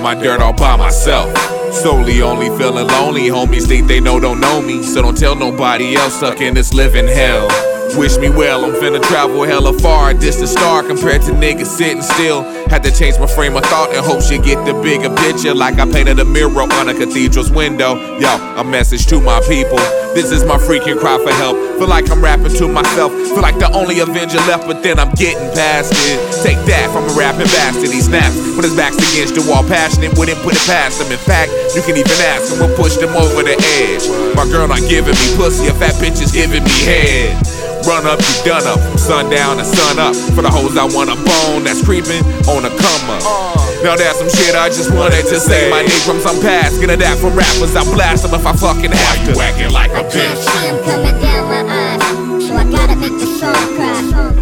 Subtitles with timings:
[0.00, 1.36] my dirt all by myself.
[1.72, 4.82] Solely only feeling lonely, homies think they know don't know me.
[4.82, 7.48] So don't tell nobody else stuck in this living hell.
[7.96, 12.42] Wish me well, I'm finna travel hella far, distant star compared to niggas sitting still.
[12.70, 15.78] Had to change my frame of thought and hope she get the bigger picture, like
[15.78, 18.18] I painted a mirror on a cathedral's window.
[18.18, 19.78] Yo, a message to my people.
[20.14, 21.56] This is my freaking cry for help.
[21.78, 23.12] Feel like I'm rapping to myself.
[23.12, 26.18] Feel like the only Avenger left, but then I'm getting past it.
[26.42, 27.90] Take that from a rapping bastard.
[27.90, 29.62] He snaps when his back's against the wall.
[29.62, 31.10] Passionate, wouldn't put it past him.
[31.10, 34.06] In fact, you can even ask him what pushed him over the edge.
[34.34, 37.59] My girl not giving me pussy, a fat bitch is giving me head.
[37.86, 40.14] Run up, you done up, from sundown to sun up.
[40.36, 43.24] For the hoes I wanna bone that's creeping on a come up.
[43.82, 45.70] Now that's some shit I just wanted to say.
[45.70, 47.74] My name from some past, get a that from rappers.
[47.74, 49.32] I blast them if I fucking have to.
[49.32, 50.44] You acting like a bitch.
[50.60, 52.02] I'm coming down my eyes,
[52.46, 54.40] so I gotta make the song cry.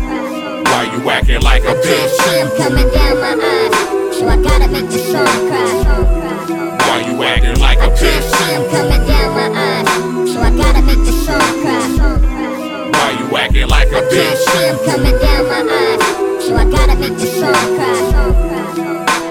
[0.66, 2.18] Why you acting like a bitch?
[2.26, 5.68] I'm coming down my eyes, so I gotta make the song cry.
[6.86, 8.28] Why you acting like a bitch?
[8.50, 8.97] I'm coming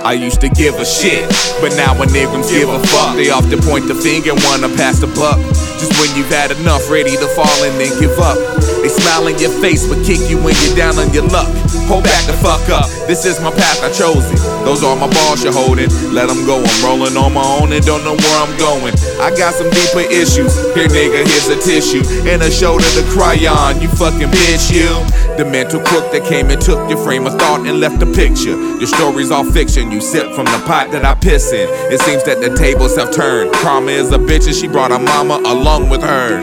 [0.08, 3.59] I used to give a shit, but now when niggas give a fuck, they often
[3.59, 5.39] point the finger wanna pass the buck.
[5.78, 8.38] Just when you've had enough, ready to fall and then give up.
[8.81, 11.50] They smile in your face, but kick you when you're down on your luck.
[11.86, 12.89] Hold back the fuck up.
[13.08, 14.39] This is my path, I chose it.
[14.66, 15.89] Those are my balls you're holding.
[16.11, 18.94] Let them go, I'm rolling on my own and don't know where I'm going.
[19.22, 20.52] I got some deeper issues.
[20.73, 23.80] Here, nigga, here's a tissue and a shoulder to cry on.
[23.81, 24.89] You fucking bitch, you.
[25.38, 28.58] The mental crook that came and took your frame of thought and left a picture.
[28.81, 29.91] Your story's all fiction.
[29.91, 31.69] You sip from the pot that I piss in.
[31.94, 33.53] It seems that the tables have turned.
[33.53, 36.40] Karma is a bitch and she brought her mama along with her.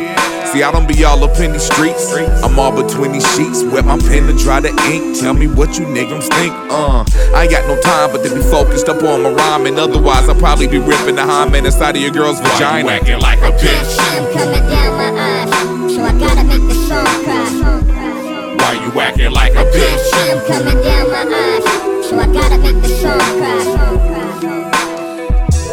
[0.52, 2.12] See, I don't be all up in these streets.
[2.44, 3.64] I'm all between these sheets.
[3.64, 5.18] Wet my pen to dry the ink.
[5.18, 6.52] Tell me what you niggas think.
[6.70, 7.04] Uh,
[7.34, 9.78] I ain't got no time but to be focused up on my rhyming.
[9.78, 12.86] Otherwise, I'll probably be ripping the hymen inside of your girl's vagina.
[12.86, 13.16] Why you vagina.
[13.16, 13.96] acting like a bitch?
[13.98, 18.54] I'm coming down my eyes, so I gotta make the song cry.
[18.60, 20.12] Why you acting like a bitch?
[20.12, 21.64] I'm coming down my eyes,
[22.06, 23.83] so I gotta make the song cry.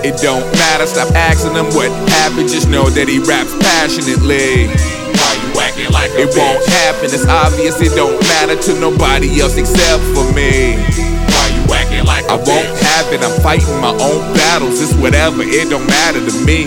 [0.04, 2.50] It don't matter, stop asking him what happened.
[2.50, 4.66] Just know that he raps passionately.
[5.14, 7.78] Why you acting like a It won't happen, it's obvious.
[7.82, 10.82] It don't matter to nobody else except for me.
[11.30, 12.82] Why you acting like a I won't bitch?
[12.82, 14.82] have it, I'm fighting my own battles.
[14.82, 16.66] It's whatever, it don't matter to me.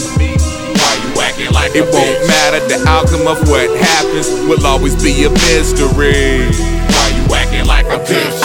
[0.79, 2.29] Why you acting like It a won't bitch?
[2.31, 6.47] matter, the outcome of what happens will always be a mystery.
[6.87, 8.39] Why you acting like a bitch?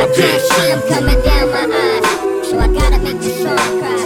[0.00, 3.97] I can't shine coming down my eyes, so I gotta make the song cry.